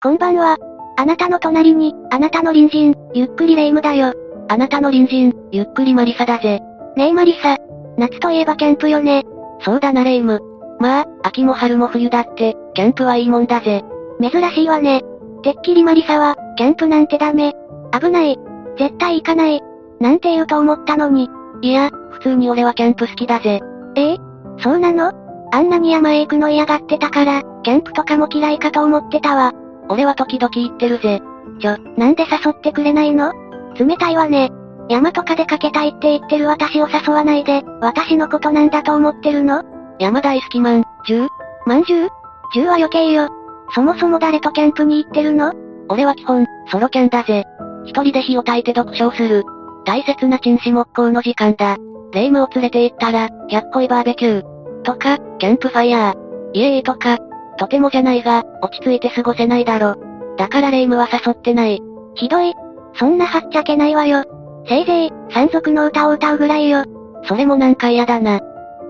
[0.00, 0.56] こんばんは。
[0.96, 4.12] あなたの隣に、あなたの隣人、ゆっくりレ夢ムだよ。
[4.48, 6.60] あなたの隣人、ゆっくりマリサだぜ。
[6.94, 7.56] ねえマリサ。
[7.96, 9.24] 夏といえばキャンプよね。
[9.60, 10.40] そうだなレ夢ム。
[10.78, 13.82] まあ、秋も春も冬だって、キャンプはいいもんだぜ。
[14.20, 15.02] 珍しいわね。
[15.42, 17.56] てっきりマリサは、キャンプなんてダメ。
[18.00, 18.38] 危ない。
[18.78, 19.60] 絶対行かない。
[19.98, 21.28] なんて言うと思ったのに。
[21.60, 23.58] いや、普通に俺はキャンプ好きだぜ。
[23.96, 24.16] ええ？
[24.62, 25.10] そうなの？
[25.50, 29.52] あんなに山へ行くの嫌がってたから、キャンプとかも嫌いかと思ってたわ。
[29.88, 31.20] 俺は時々言ってるぜ。
[31.60, 33.32] ちょ、なんで誘ってくれないの？
[33.78, 34.50] 冷たいわね。
[34.88, 39.62] 山とか出かけたいって言ってる私を誘わないで、私のことなんだと思ってるの？
[39.98, 41.28] 山大好きまん、じゅう？
[41.66, 42.08] まんじゅう？
[42.66, 43.28] は余計よ。
[43.74, 45.52] そもそも誰とキャンプに行ってるの？
[45.88, 47.44] 俺は基本、ソロキャンだぜ。
[47.84, 49.44] 一人で火を焚いて読書をする。
[49.84, 51.76] 大切な陳死木工の時間だ。
[52.12, 54.82] 霊夢を連れて行ったら、100個いバーベキュー。
[54.82, 56.14] とか、キャンプファイヤー。
[56.54, 57.18] イエーイとか、
[57.58, 59.96] とてもじゃないが、落ち着いて過ごせないだろ。
[60.38, 61.82] だから霊夢は誘ってない。
[62.14, 62.54] ひどい。
[62.94, 64.24] そんなはっちゃけないわよ。
[64.66, 66.84] せいぜい、山賊の歌を歌うぐらいよ。
[67.24, 68.36] それもなんか嫌だな。
[68.36, 68.40] っ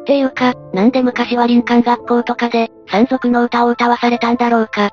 [0.07, 4.91] ていうか、なんで昔は林間学校とかで、山賊の歌を歌わされたんだろうか。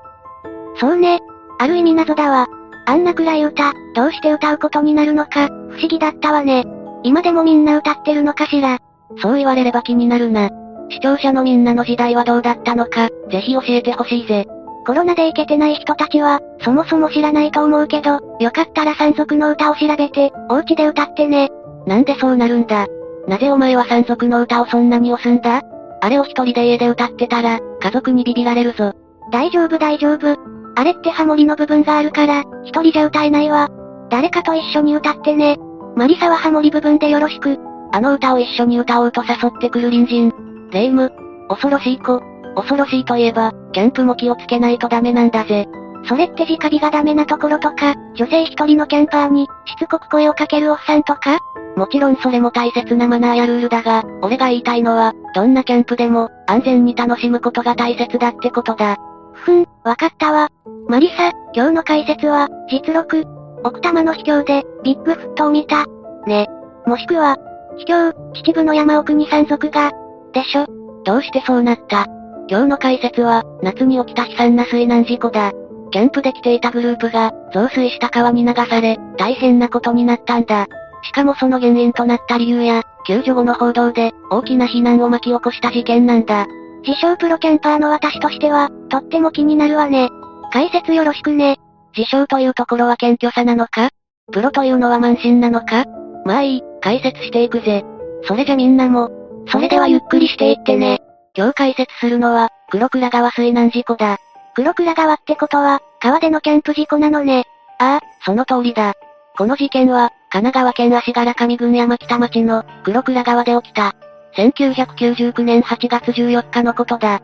[0.77, 1.19] そうね。
[1.59, 2.47] ある意味謎だわ。
[2.85, 6.65] あんな暗い歌、どうして歌うことになるのか、不思議だったわね。
[7.03, 8.79] 今でもみんな歌ってるのかしら。
[9.21, 10.49] そう言われれば気になるな。
[10.89, 14.45] 視聴者のみんなの時代はどうだったのか、ぜひ教えてほしいぜ。
[14.85, 21.49] コロナで行けてない人たちは、そもそも知らないと思うけど、よかったら山賊の歌を調べて、お家で歌ってね。
[21.87, 22.87] なんでそうなるんだ
[23.27, 25.61] なぜお前は山賊の歌をそんなに押すんだ
[26.01, 28.93] あれを一人で家で歌ってたら、家族にビビられるぞ。
[29.31, 30.37] 大丈夫大丈夫。
[30.75, 33.69] あれってハモリの部分があるから、一人じゃ歌えないわ。
[34.11, 35.57] 誰かと一緒に歌ってね。
[35.95, 37.57] マリサはハモリ部分でよろしく。
[37.91, 40.44] あの歌を一緒に歌おうと誘ってくる隣人。
[40.71, 41.11] レイム。
[41.49, 42.21] 恐ろしい子。
[42.55, 45.67] 恐ろしいといえば、キャンプも気をつけないとダメなんだぜ。
[46.07, 51.39] それって直火がダメなところとか、女性一人のキャンパーに、しつこく声をかけるおっさんとか？
[51.75, 58.97] もちろんそれも大切なマナーやルールだが、俺が言いたいのは、どんなキャンプでも、安全に楽しむことが大切だってことだ。
[59.33, 60.49] ふん、わかったわ。
[60.87, 63.25] マリサ、今日の解説は、実録。
[63.63, 65.85] 奥多摩の秘境で、ビッグフットを見た。
[66.27, 66.47] ね。
[66.85, 67.35] もしくは、
[67.77, 69.91] 秘境、秩父の山奥に山賊が、
[70.35, 70.65] でしょ？
[71.05, 72.05] どうしてそうなった？
[72.49, 75.51] 今日の解説は、夏に起きた悲惨な水難事故だ。
[75.91, 80.67] キャンプで来ていたグループが、増水した川に流され、大変なことになったんだ。
[81.03, 86.47] しかもその原因となった理由や、救助後の報道で、大きな避難を巻き起こした事件なんだ。
[86.85, 90.09] 自称プロキャンパーの私としては、とっても気になるわね。
[90.51, 91.57] 解説よろしくね。
[91.95, 93.89] 自称というところは謙虚さなのか？
[94.31, 95.85] プロというのは慢心なのか？
[96.25, 97.85] まあいい、解説していくぜ。
[98.23, 99.09] それじゃみんなも、
[99.47, 101.01] それではゆっくりしていってね。
[101.35, 104.17] 今日解説するのは、黒倉川水難事故だ。
[104.55, 107.43] 黒倉川ってことは、川でのキャンプ事故なのね。
[107.79, 108.93] ああ、その通りだ。
[109.37, 113.93] この事件は、神奈川県足柄上郡山北町の黒倉川で起きた。
[114.37, 117.15] 1999年8月14日のことだ。
[117.15, 117.21] っ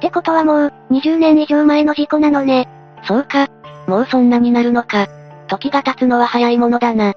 [0.00, 2.68] てことはもう、20年以上前の事故なのね。
[3.06, 3.48] そうか。
[3.86, 5.06] もうそんなになるのか。
[5.48, 7.14] 時が経つのは早いものだな。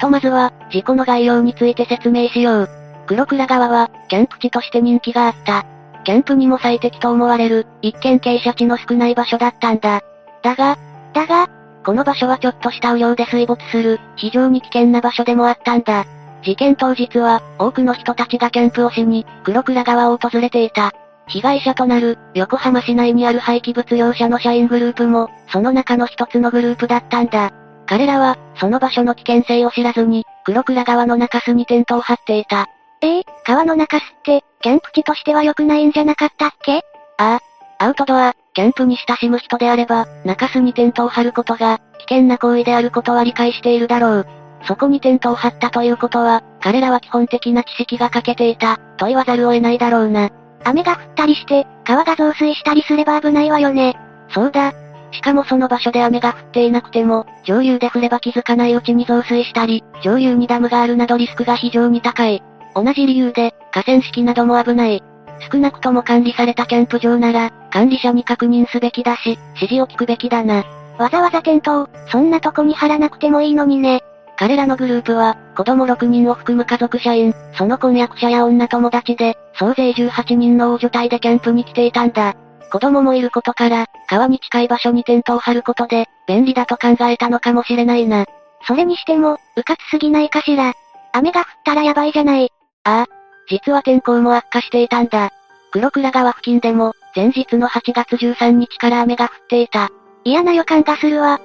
[0.00, 2.83] とまずは、事故の概要について説明しよう。
[3.06, 5.66] 黒倉川は、キャンプ地として人気があった。
[6.04, 10.02] キャンプにも最適と思われる、一見傾斜地の少ない場所だったんだ。
[10.42, 10.78] だが、
[11.12, 11.48] だが、
[11.84, 16.06] この場所はちょっとした雨量で水没する、非常に危険な場所でもあったんだ。
[16.42, 20.92] 事件当日は、多くの人たちがキャンプをしに、黒倉川を訪れていた。
[21.26, 27.52] 被害者となる、横浜市内にある廃棄物業者の社員グループも、その中の一つのグループだったんだ。
[27.86, 32.68] 彼らは、その場所の危険性を知らずに、黒倉川の中州にテントを張っていた。
[33.04, 36.78] ええー、川の中州って、キャンプ地としては良くないんじゃなかったっけ？
[37.18, 37.40] ああ。
[37.78, 44.26] アウトドア、キャンプに親しむ人であれば、中州にテントを張ることが、危険な行為であることは理解しているだろう。
[44.66, 50.30] そこにテントを張ったということは、彼らは基本的な知識が欠けていた、と言わざるを得ないだろうな。
[50.64, 53.98] 雨が降ったりして、川が増水したりすれば危ないわよね。
[54.30, 54.72] そうだ。
[55.10, 62.42] しかもその場所で雨が降っていなくても、上流で降れば気づかないうちに増水したり、上流にダムがあるなどリスクが非常に高い。
[62.74, 65.02] 同じ理由で、河川敷なども危ない。
[65.50, 70.64] 少なくとも管理されたキャンプ場なら、管理者に確認すべきだし、指示を聞くべきだな。
[70.98, 74.02] わざわざテントを、そんなとこに貼らなくてもいいのにね。
[74.36, 82.34] 彼らのグループは、子供6人を含む家族社員、その婚約者や女友達で、総勢18人の大所帯でキャンプに来ていたんだ。
[82.70, 88.26] 子供もいることから、川に近い場所にテントを張ることで、便利だと考えたのかもしれないな。
[88.66, 90.72] それにしても、うかつすぎないかしら。
[91.12, 92.50] 雨が降ったらやばいじゃない。
[92.84, 93.06] ああ、
[93.48, 95.30] 実は天候も悪化していたんだ。
[95.72, 99.90] 黒倉川付近でも、前日の8月13日から雨が降っていた。
[100.24, 101.40] 嫌な予感がするわ。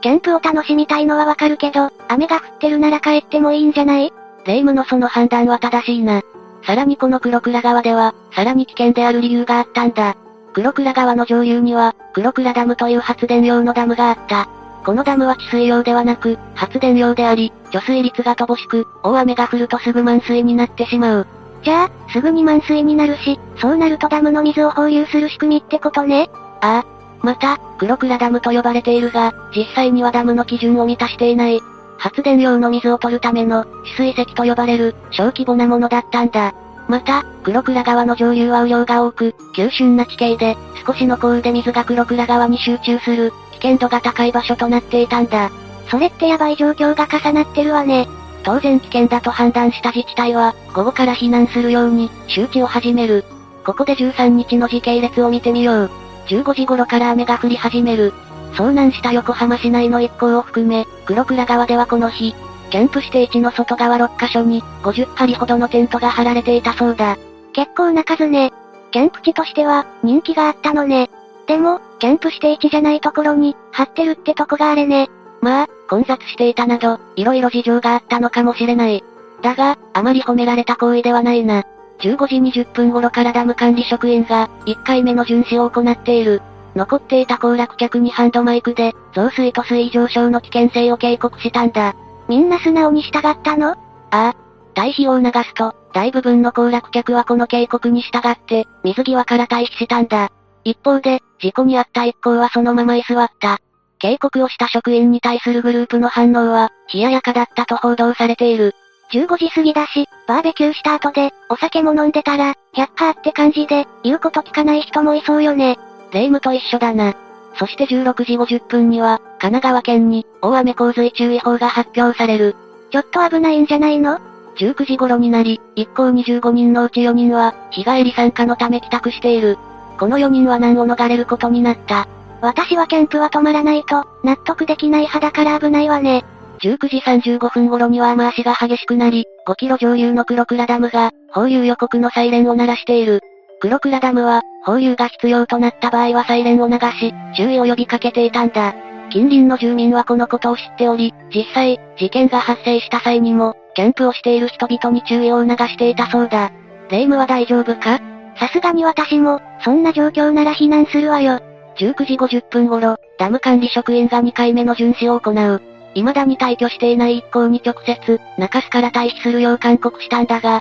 [0.00, 4.12] キャンプを楽しみたいのはわかるけど、雨が降ってるなら帰ってもいいんじゃない？
[4.44, 6.22] 霊夢のその判断は正しいな。
[6.66, 10.16] さらにこの黒倉川では、さらに危険である理由があったんだ。
[10.52, 14.48] 黒倉川の上流には、黒倉ダムという発電用のダムがあった。
[14.84, 21.26] このダムは治水用ではなく、発電用であり、貯水率が乏しく、大雨が降るとすぐ満水になってしまう。
[21.62, 26.28] じゃあ、すぐに満水になるし、そうなるとダムの水を放流する仕組みってことね
[26.60, 26.94] ああ。
[27.22, 31.60] また、黒倉ダムと呼ばれているが、実際にはダムの基準を満たしていない。
[31.96, 33.64] 発電用の水を取るための、
[33.96, 36.54] 取水石と呼ばれる、小規模なものだったんだ。
[36.88, 45.50] また、黒倉川の上流は雨量が多く、急峻な地形で、少しの降雨で水が黒倉川に集中する、危険度が高い場所となっていたんだ。
[45.88, 48.08] それってやばい状況が重なってるわね。
[48.42, 53.24] 当然危険だと判断した自治体は、午後から避難するように、周知を始める。
[53.64, 55.90] ここで13日の時系列を見てみよう。
[56.26, 58.12] 15時頃から雨が降り始める。
[58.52, 62.34] 遭難した横浜市内の一行を含め、黒倉川ではこの日、
[62.74, 67.16] キャンプ指定地の外側6カ所に、50針ほどのテントが張られていたそうだ。
[67.52, 68.52] 結構な数ね。
[68.90, 71.08] キャンプ地としては、人気があったのね。
[71.46, 75.08] でも、キャンプ指定地じゃないところに、張ってるってとこがあれね。
[75.40, 79.04] まあ、混雑していたなど、色々事情があったのかもしれない。
[79.40, 81.62] だが、あまり褒められた行為ではないな。
[82.00, 86.42] 15時20分頃からダム管理職員が、1回目の巡視を行っている。
[86.74, 91.94] 残っていた行楽客にハンドマイクで、増水と水位上昇の危険性を警告したんだ。
[92.28, 93.70] みんな素直に従ったの？
[93.70, 93.76] あ
[94.10, 94.34] あ。
[94.74, 100.30] 退避を促すと、大部分の行楽客はこの警告に従って、水際から退避したんだ。
[100.64, 103.58] 一方で、事故に遭った一行はそのまま居座った。
[103.98, 108.74] 警告をした職員に対するグループの反応は、冷ややかだったと報道されている。
[109.12, 115.78] 15時過ぎだし、バーベキューした後で、お酒も飲んでたら、百科って感じで、言うこと聞かない人もいそうよね。
[116.12, 117.14] 霊夢と一緒だな。
[117.56, 122.56] そして16時50分には、神奈川県に、大雨洪水注意報が発表される。
[122.90, 124.18] ちょっと危ないんじゃないの
[124.56, 129.58] ?19 時頃になり、一行25人のうち4人は、日帰り参加のため帰宅している。
[129.98, 132.08] この4人は難を逃れることになった。
[132.40, 136.24] 私はキャンプは止まらないと、納得できない派だから危ないわね。
[136.60, 143.20] 19時35分頃には雨足が激しくなり、5キロ上流の黒倉ダムが、放流予告のサイレンを鳴らしている。
[143.60, 148.74] 黒倉ダムは、放流が必要となった場合はサイレンを流し、注意を呼びかけていたんだ。
[149.14, 156.50] 近隣の住民はこのことを知っており、実際、事件が発生した際にも、キャンプをしている人々に注意を促していたそうだ。
[156.90, 158.00] 霊夢は大丈夫か？
[158.40, 161.38] さすがに私も、そんな状況なら避難するわよ。
[161.78, 165.62] 19時50分頃、ダム管理職員が2回目の巡視を行う。
[165.94, 170.60] 未だに退去していない一行に直接、中洲から退避するよう勧告したんだが、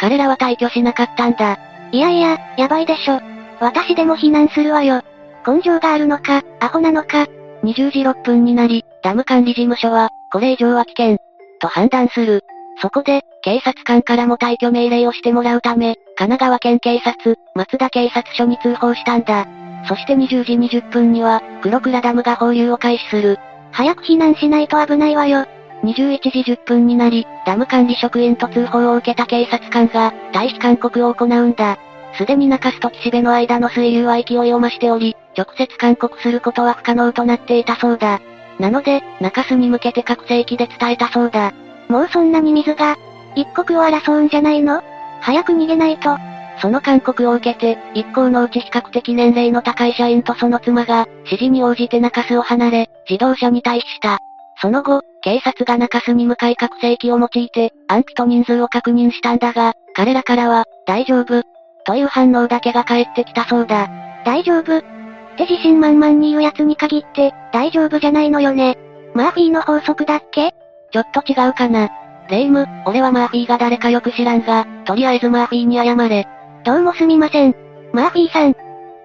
[0.00, 1.58] 彼らは退去しなかったんだ。
[1.92, 3.20] いやいや、やばいでしょ。
[3.60, 5.02] 私でも避難するわよ。
[5.46, 7.26] 根性があるのか、アホなのか。
[7.64, 11.18] 20時6分になり、ダム管理事務所は、これ以上は危険、
[11.60, 12.44] と判断する。
[12.80, 19.46] そこで、警察官からも退去命令をしてもらうため、神奈川県警察、松田警察署に通報したんだ。
[19.88, 23.38] そして20時20分には、黒倉ダムが放流を開始する。
[23.72, 25.44] 早く避難しないと危ないわよ。
[25.84, 31.78] 21時10分になり、ダム管理職員と通報を受けた警察官が、退避勧告を行うんだ。
[32.16, 38.20] すでに中洲と岸辺の間の水流は勢いを増しており、直接勧告することは不可能となっていたそうだ。
[38.58, 41.52] なので、中洲に向けて拡声器で伝えたそうだ。
[41.88, 42.96] もうそんなに水が、
[43.36, 44.82] 一刻を争うんじゃないの？
[45.20, 46.16] 早く逃げないと。
[46.60, 54.18] その勧告を受けて、一行のうち比較的年齢の高い社員とその妻が、指示に応じて中洲を離れ、自動車に退避した。
[54.60, 61.44] その後、警察が中洲に向かい拡声器を用いて、安否と人数を確認したんだが、彼らからは、大丈夫。
[61.84, 63.88] という反応だけが返ってきたそうだ。
[64.24, 64.97] 大丈夫
[65.44, 68.76] って自信満々に言う奴に限って、大丈夫じゃないのよね。
[69.14, 70.52] マーフィーの法則だっけ？
[70.90, 71.88] ちょっと違うかな。
[72.28, 76.26] レイム、俺はマーフィーが誰かよく知らんが、とりあえずマーフィーに謝れ。
[76.64, 77.54] どうもすみません。
[77.92, 78.54] マーフィーさん。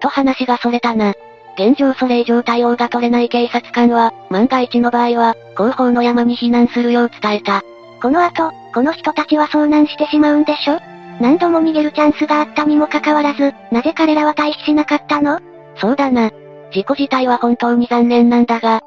[0.00, 1.14] と話がそれたな。
[1.56, 7.62] 現状それ以上対応が取れない警察官は、万が一の場合は、後方の山に避難するよう伝えた。
[8.02, 10.80] この後、この人たちは遭難してしまうんでしょ？
[11.20, 15.40] 何度も逃げるチャンスがあったにもかかわらず、なぜ彼らは退避しなかったの？
[15.76, 16.30] そうだな。
[16.72, 18.80] 事故自体は本当に残念なんだが、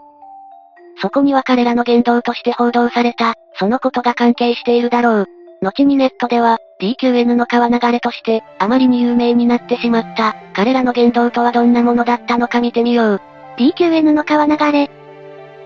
[1.00, 5.26] そこには彼らの言動として報道された、そのことが関係しているだろう。
[5.62, 13.22] 後にネットでは、DQN の川流れとして、あまりに有名になってしまった、彼らの言動とはどんなものだったのか見てみよう。
[13.58, 14.90] DQN の川流れ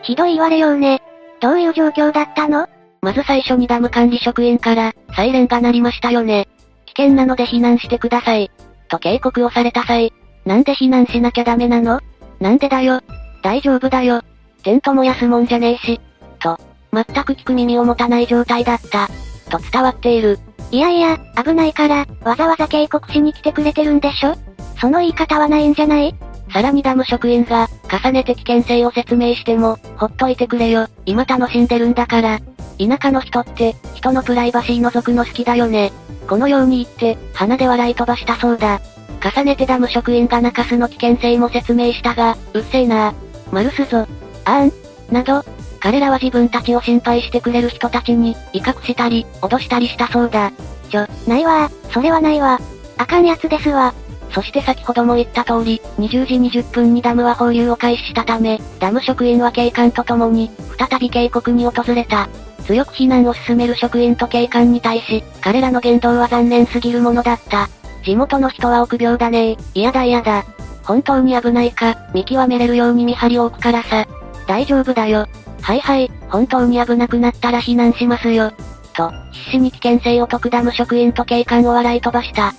[0.03, 1.01] ひどい言われようね。
[1.41, 2.67] どういう状況だったの？
[3.01, 6.47] まず最初にダム管理職員から、サイレンが鳴りましたよね。
[6.85, 8.51] 危険なので避難してください。
[8.89, 10.13] と警告をされた際、
[10.45, 11.99] なんで避難しなきゃダメなの？
[12.39, 13.01] なんでだよ？
[13.43, 14.21] 大丈夫だよ。
[14.63, 15.99] テント燃やすもんじゃねえし。
[16.39, 16.59] と、
[16.93, 19.07] 全く聞く耳を持たない状態だった。
[19.49, 20.39] と伝わっている。
[20.71, 24.35] いやいや、危ないから、わざわざ警告しに来てくれてるんでしょ？
[24.79, 26.15] その言い方はないんじゃない？
[26.51, 32.39] さらにダム職員が、重ねて危険性を説明しても、ほっといてくれよ、今楽しんでるんだから。
[32.77, 35.91] 田舎の人って、人のプライバシー覗くの好きだよね。
[36.27, 38.81] このように言って、鼻で笑い飛ばしたそうだ。
[39.23, 43.13] 重ねてダム職員が中洲の危険性も説明したが、うっせえな
[43.51, 44.07] マルスぞ。
[44.45, 44.71] あん。
[45.11, 45.43] など、
[45.79, 50.51] 彼らは自分たちを心配してくれる人たちに、威嚇したり、脅したりしたそうだ。
[50.89, 52.59] ちょ、ないわそれはないわ。
[52.97, 53.93] あかんやつですわ。
[54.33, 62.29] そして先ほども言った通り、20時20分にダムは放流を開始したため、ダム職員は警官と共に、再び警告に訪れた。
[62.65, 67.67] 強く避難を進める職員と警官に対し、彼らの言動は残念すぎるものだった。
[68.03, 70.43] 地元の人は臆病だね嫌だ嫌だ。
[70.83, 74.05] 本当に危ないか、見極めれるように見張りを置くからさ。
[74.47, 75.27] 大丈夫だよ。
[75.61, 78.51] はいはい、本当に危なくなったら避難しますよ。
[78.93, 82.53] と、必死に危険性を解くダム職員と警官を笑い飛ばした。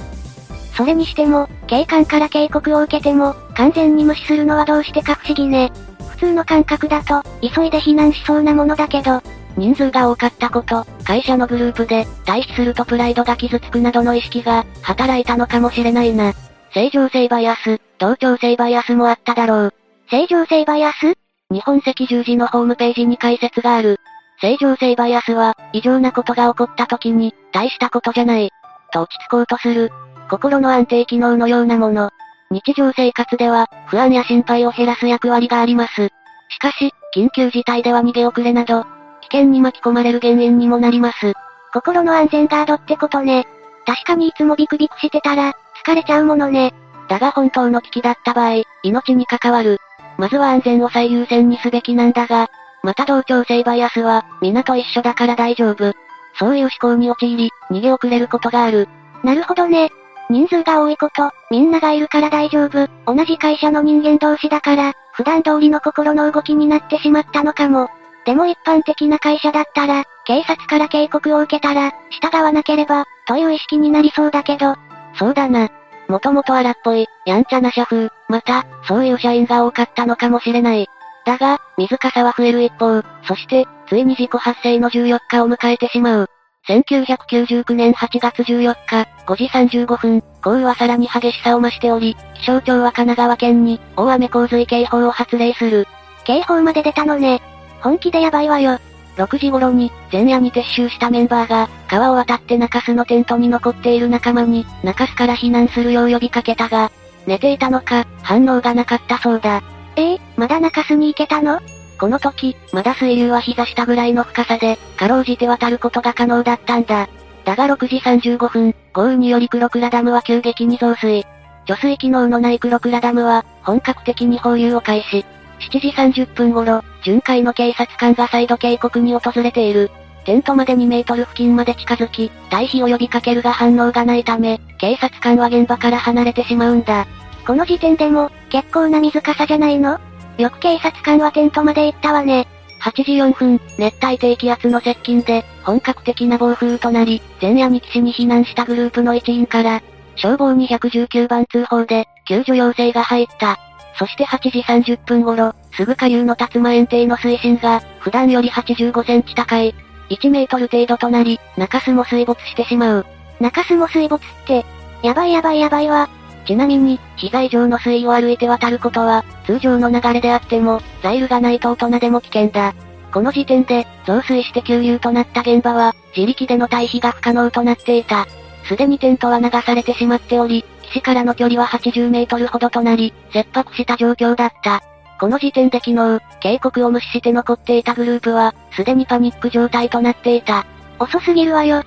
[0.75, 5.71] それにしても、警官から警告を受けても、完全に無視するのはどうしてか不思議ね。
[6.11, 9.21] 普通の感覚だと、急いで避難しそうなものだけど、
[9.57, 16.33] 人数が多かったこと、会社のグループで、退避するとプライドが傷つくなどの意識が、働いたのかもしれないな。
[16.73, 19.75] 正常性バイアス、同調性バイアスもあっただろう。
[20.11, 21.15] 正常性バイアス
[21.51, 23.99] 日本赤十字のホームページに解説がある。
[24.41, 28.51] 正常性バイアスは、異常なことが起こった時に、大したことじゃない。
[28.93, 29.93] と落ち着こうとする。
[30.31, 32.11] 心の安定機能のようなもの。
[32.51, 36.09] 日常生活では、不安や心配を減らす役割があります。
[36.49, 38.87] しかし、緊急事態では逃げ遅れなど、
[39.33, 41.33] 険に巻き込まれる原因にもなります。
[41.73, 43.47] 心の安全ガードってことね。
[43.87, 46.75] 確かにいつもビクビクしてたら、疲れちゃうものね。
[47.09, 49.79] だが本当の危機だった場合、命に関わる。
[50.19, 52.49] まずは安全を最優先にすべきなんだが、
[52.83, 55.93] また同調性バイアスは、皆と一緒だから大丈夫。
[56.39, 58.89] そういう思考に陥り、逃げ遅れることがある。
[59.25, 59.91] なるほどね。
[60.31, 62.89] 人数が多いこと、みんながいるから大丈夫。
[63.07, 67.91] 同じ会社の人間同士だから、普段通りの心の動きになってしまったのかも。
[68.25, 74.77] でも一般的な会社だったら、警察から警告を受けたら、従わなければ、という意識になりそうだけど。
[75.15, 75.69] そうだな。
[76.09, 80.89] もともと荒っぽい、やんちゃな社風、また、そういう社員が多かったのかもしれない。
[81.25, 86.31] だが、水かさは増える一方、そして、ついに事故発生の14日を迎えてしまう。
[86.69, 95.87] 1999年8月14日、5時35分、豪雨はさらに激しさを増しており、気象庁は神奈川県に、大雨洪水警報を発令する。
[96.25, 97.43] 警報まで出たのね。
[97.83, 98.79] 本気でやばいわよ。
[99.17, 106.91] 6時頃に、前夜に撤収したメンバーが、川を渡って中洲のテントに残っている仲間に、中洲から避難するよう呼びかけたが、
[107.27, 109.63] 寝ていたのか、反応がなかったそうだ。
[109.97, 111.61] ええー、まだ中洲に行けたの？
[111.99, 117.09] この時、まだ水流は膝下ぐらいの深さで、かろうじて渡ることが可能だったんだ。
[117.45, 121.27] だが6時35分、豪雨により黒倉ダムは急激に増水。
[121.67, 125.25] 貯水機能のない黒倉ダムは、本格的に放流を開始。
[125.71, 125.89] 7時
[126.23, 129.91] 30分頃、巡回の警察官が再度警告に訪れている。
[130.25, 137.07] テントまで2メートル付近まで近づき、退避を呼びかけるが反応がないため、警察官は現場から離れてしまうんだ。
[137.47, 139.99] この時点でも、結構な水かさじゃないの？
[140.39, 142.47] よく警察官はテントまで行ったわね。
[142.81, 149.83] 8時4分、熱帯低気圧の接近で、本格的な暴風となり、前夜に岸に避難したグループの一員から、
[150.17, 153.59] 消防に119番通報で、救助要請が入った。
[153.99, 159.75] そして8時30分頃、すぐ下流の竜馬園庭の水深が、普段より85センチ高い、
[160.11, 163.07] 1メートル程度となり、中州も水没してしまう。
[163.41, 164.65] 中州も水没って、
[165.03, 166.09] やばいやばいやばいわ。
[166.47, 172.75] ちなみに、被害上の水位を歩いて渡ることは、通常の流れであっても、ザイルがないと大人でも危険だ。
[173.13, 178.27] この時点で、増水して急流となった現場は、自力での退避が不可能となっていた。
[178.65, 184.83] すでにテントは流されてしまっており、岸からの距離は80メートルほどとなり、切迫した状況だった。
[185.19, 190.67] この時点で昨日、警告を無視して残っていたグループは、すでにパニック状態となっていた。
[190.99, 191.85] 遅すぎるわよ。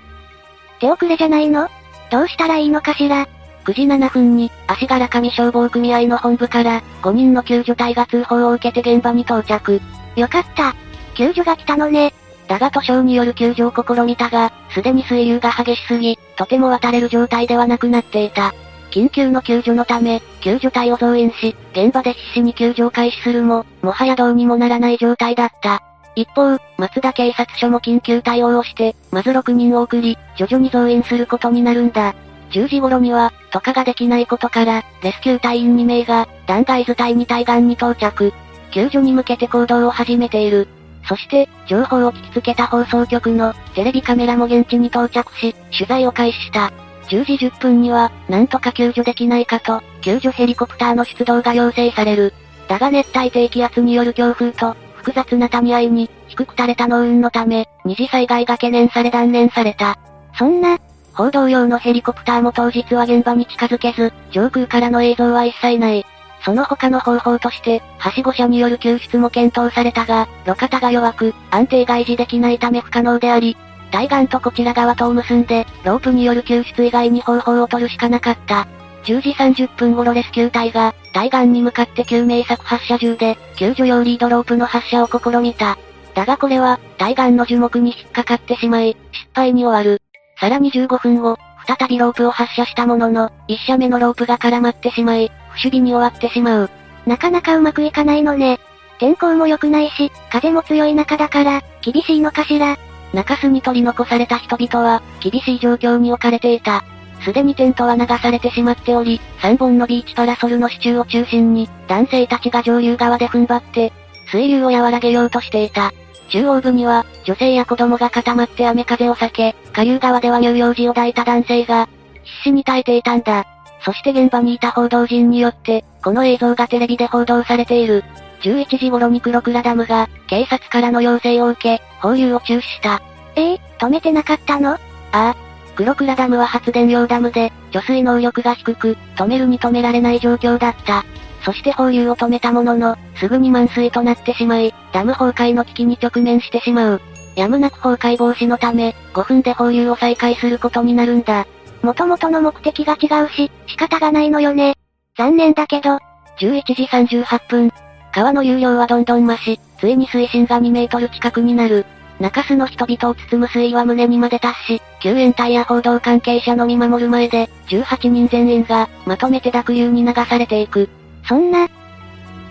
[0.80, 1.70] 手遅れじゃないの？
[2.12, 3.28] どうしたらいいのかしら
[3.66, 9.82] ？9時7分に、足柄上消防組合の本部から、5人の救助隊が通報を受けて現場に到着。
[10.16, 10.76] よかった。
[11.16, 12.14] 救助が来たのね。
[12.48, 18.54] だが図書による救助を試みたが、すでに水流が激しすぎ、とても渡れる状態ではなくなっていた。
[18.92, 25.84] 緊急の救助のため、救助隊を増員し、現場で必死に救助を開始するも、もはやどうにもならない状態だった。
[26.16, 32.16] 一方、松田警察署も緊急対応をして、まず6人を送り、徐々に増員することになるんだ。
[32.52, 38.32] 10時頃には、渡河ができないことから、レスキュー隊員2名が、断崖図体に対岸に到着。
[38.72, 40.68] 救助に向けて行動を始めている。
[41.08, 46.72] そして、情報を聞きつけた放送局の、テレビカメラも現地に到着し、取材を開始した。
[47.08, 52.34] 10時10分には、なんとか救助できないかと、救助ヘリコプターの出動が要請される。
[52.68, 60.00] だが熱帯低気圧による強風と、複雑な谷合いに、低く垂れた農運のため、二次災害が懸念され断念された。
[60.38, 60.80] そんな、
[61.14, 66.06] 報道用のヘリコプターも当日は現場に近づけず、上空からの映像は一切ない。
[66.46, 73.58] その他の方法として、はしご車による救出も検討されたが、路肩が弱く、安定外持できないため不可能であり、
[73.92, 78.68] 対岸とこちら側とを結んで、ロープによる救出以外に方法を取るしかなかった。
[79.06, 85.80] 10時30分頃レスキュー隊が、対岸に向かって救命策発射銃で、救助用リードロープの発射を試みた。
[86.14, 90.02] だがこれは、対岸の樹木に引っかかってしまい、失敗に終わる。
[90.40, 96.70] さらに15分後、再びロープを発射したものの、1射目のロープが絡まってしまい、守備に終わってしまう。
[97.06, 98.60] なかなかうまくいかないのね。
[99.00, 102.78] 天候も良くないし、風も強い中だから、厳しいのかしら。
[103.14, 106.84] 中州に取り残された人々は、厳しい状況に置かれていた。
[107.24, 113.92] すでにテントは流されてしまっており、3本のビーチパラソルの支柱を中心に、男性たちが上流側で踏ん張って、
[114.32, 115.92] 水流を和らげようとしていた。
[116.30, 121.88] 中央部には、女性や子供が固まって雨風を避け、下流側では乳幼児を抱いた男性が、
[122.24, 123.46] 必死に耐えていたんだ。
[123.86, 128.04] そして現場にいた報道陣によって、この映像がテレビで報道されている。
[128.42, 133.04] 11時頃に黒倉ダムが、警察からの要請を受け、放流を中止した。
[133.36, 134.72] ええー、止めてなかったの？
[134.72, 134.80] あ
[135.12, 135.36] あ。
[135.76, 141.06] 黒倉ダムは発電用ダムで、貯水能力が低く、止めるに止められない状況だった。
[141.44, 147.02] そして放流を止めたものの、すぐに満水となってしまい、ダム崩壊の危機に直面してしまう。
[147.36, 151.46] やむなく崩壊防止のため、5分で放流を再開することになるんだ。
[151.86, 154.76] 元々の目的が違うし、仕方がないのよね。
[155.18, 156.00] 残念だけど。
[156.40, 157.72] 11時38分。
[158.12, 161.86] 川の有料はどんどん増し、ついに水深が2メートル近くになる。
[162.20, 170.90] 中州の人々を包む水位は胸にまで達し、救援隊や報道関係者の見守る前で、18人全員が、まとめて濁流に流されていく。
[171.28, 171.68] そんな、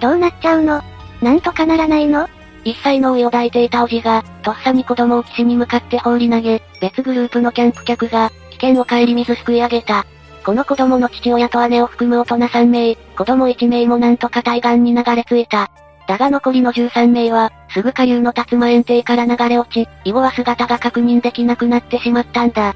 [0.01, 0.81] どうなっちゃうの？
[1.23, 2.29] なんとかならないの？
[2.64, 10.07] 一歳の老いを抱いていたおじが、とっさに子供を岸に向かって放り投げ、別グループのキャンプ客が、危険を顧みずすくい上げた。
[10.45, 15.71] この子供の父親と姉を含む大人3名、子供1名もなんとか対岸に流れ着いた。
[16.07, 22.75] だが残りの13名は、すぐ下流の竜馬園庭から流れ落ち、以後は姿が確認できなくなってしまったんだ。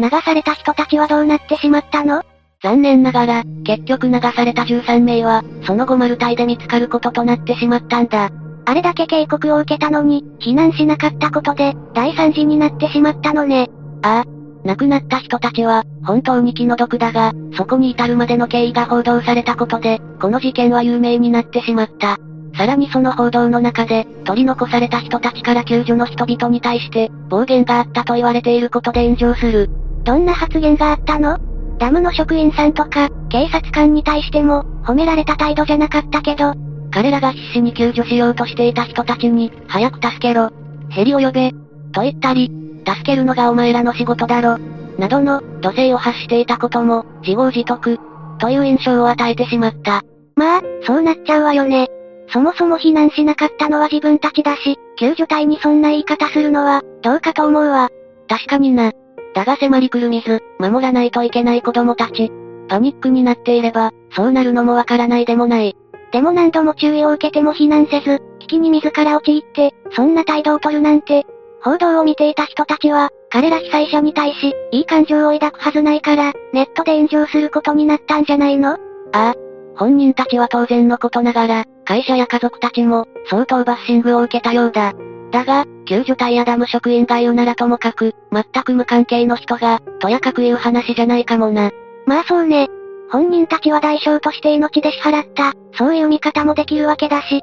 [0.00, 2.22] 流された人たちはどうなってしまったの？
[2.62, 8.30] 残念ながら、結局流された13名は、その後マルタイで見つかることとなってしまったんだ。
[8.64, 13.68] あれだけ警告を受けたのに、避難しなかったことで、大惨事になってしまったのね。
[14.02, 14.31] ああ。
[14.64, 22.18] 亡くなった人たちは、本当に気の毒だが、そこに至るまでの経緯が報道されたことで、この事件は有名になってしまった。
[22.56, 29.70] さらにその報道の中で、取り残された人たちから救助の人々に対して、暴言があったと言われていることで炎上する。
[30.04, 31.38] どんな発言があったの？
[31.78, 36.54] ダムの職員さんとか、警察官に対しても、褒められた態度じゃなかったけど、
[36.92, 40.50] 彼らが必死に救助しようとしていた人たちに、早く助けろ。
[40.90, 41.52] ヘリを呼べ。
[41.92, 42.52] と言ったり、
[42.86, 44.58] 助けるのがお前らの仕事だろ。
[44.98, 47.98] などの、土星を発していたことも、自業自得。
[48.38, 50.02] という印象を与えてしまった。
[50.36, 51.88] まあ、そうなっちゃうわよね。
[52.28, 57.90] そもそも避難しなかったのは自分たちだし、救助隊にそんな言い方するのは、どうかと思うわ。
[58.28, 58.92] 確かにな。
[59.34, 62.30] だが迫り来る水、守らないといけない子供たち。
[62.68, 65.76] パニックになっていれば、そうなるのもわからないでもない。
[66.12, 71.26] でも何度も注意を受けても避難せず、危機に自ら陥って、そんな態度を取るなんて、
[71.64, 78.72] 報道を見ていた人たちは、彼ら被災者に対し、いい感情を抱くはずないから、ネットで炎上することになったんじゃないの？
[78.72, 78.76] あ
[79.12, 79.34] あ。
[79.76, 84.92] 本人たちは当然のことながら、会社や家族たちも、相当バッシングを受けたようだ。
[85.30, 91.70] だが、救助隊やダム職員が言うならともかく、全く無関係の人が、とやかく言う話じゃないかもな。
[92.06, 92.68] まあそうね。
[93.10, 97.40] 本人たちは代償として命で支払った、そういう見方もできるわけだし。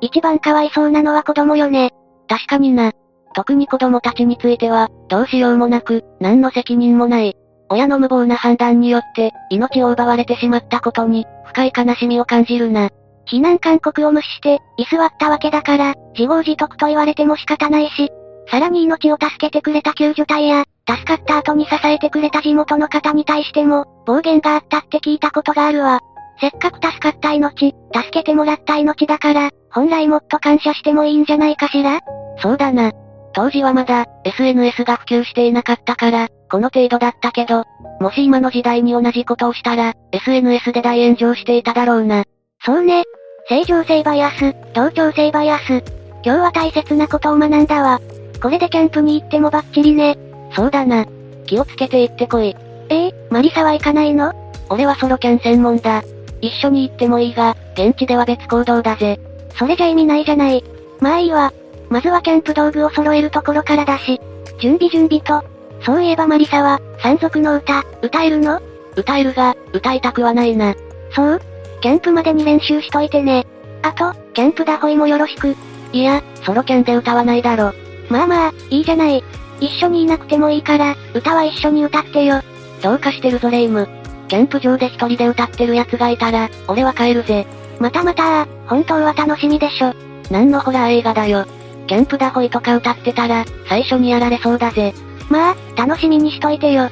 [0.00, 1.90] 一番かわいそうなのは子供よね。
[2.28, 2.92] 確かにな。
[3.32, 7.36] 特に子供たちについては、どうしようもなく、何の責任もない。
[7.70, 12.90] 親の無謀な判断によって、命を奪われてしまったことに、深い悲しみを感じるな。
[13.26, 18.10] 避難勧告を無視して、居座ったわけだから、自業自得と言われても仕方ないし、
[18.50, 26.00] さらに命を助けてくれた救助隊や、助かった後に支えてくれた地元の方に対しても、暴言があったって聞いたことがあるわ。
[26.40, 32.00] せっかく助かった命、助けてもらった命だから、本来もっと感謝してもいいんじゃないかしら？
[32.38, 32.90] そうだな。
[33.34, 37.64] 当時はまだ、SNS が普及していなかったから、この程度だったけど、
[38.00, 42.24] もし今の時代に同じことをしたら、SNS で大炎上していただろうな。
[42.64, 43.04] そうね。
[43.48, 45.82] 正常性バイアス、同調性バイアス。
[46.24, 48.00] 今日は大切なことを学んだわ。
[48.40, 50.16] これでキャンプに行ってもバッチリね。
[50.54, 51.06] そうだな。
[51.46, 52.56] 気をつけて行ってこい。
[52.88, 54.32] ええマリサは行かないの？
[54.68, 56.02] 俺はソロキャン専門だ。
[56.40, 59.18] 一緒に行ってもいいが、現地では別行動だぜ。
[59.56, 60.62] それじゃ意味ないじゃない。
[61.00, 61.52] まあいいわ。
[61.92, 64.18] まずはキャンプ道具を揃えるところからだし。
[64.58, 65.44] 準備準備と。
[65.84, 68.62] そういえばマリサは、山賊の歌、歌えるの？
[68.96, 70.74] 歌えるが、歌いたくはないな。
[71.14, 71.40] そう？
[71.82, 73.46] キャンプまでに練習しといてね。
[73.82, 75.54] あと、キャンプダホイもよろしく。
[75.92, 77.74] いや、ソロキャンで歌わないだろ。
[78.08, 79.22] まあまあ、いいじゃない。
[79.60, 82.40] 一緒にいなくてもいいから、歌は一緒に歌ってよ。
[82.82, 83.86] どうかしてるぞレイム。
[84.28, 87.46] キャンプ場で一人で歌ってる奴がいたら、俺は帰るぜ。
[87.78, 89.92] またまた本当は楽しみでしょ。
[90.30, 91.44] 何のホラー映画だよ。
[91.86, 94.94] キャンプダホイとか歌ってたら、最初にやられそうだぜ。
[95.28, 96.88] まあ、楽しみにしといてよ。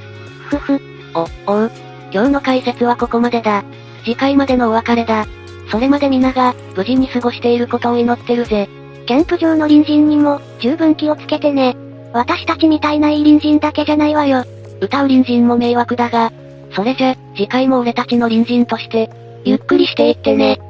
[0.49, 0.81] ふふ。
[1.15, 1.71] お、おう。
[2.13, 3.65] 今日の解説はここまでだ。
[4.05, 5.27] 次回までのお別れだ。
[5.71, 8.69] それまで皆が、無事に過ごしていることを祈ってるぜ。
[9.07, 11.77] キャンプ場の隣人にも、十分気をつけてね。
[12.13, 14.45] 私たちみたいないい隣人だけじゃないわよ。
[14.81, 16.33] 歌う隣人も迷惑だが、
[16.73, 19.11] それじゃ、次回も俺たちの隣人として、
[19.45, 20.61] ゆっくりしていってね。